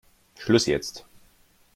[0.35, 1.05] Schluss jetzt!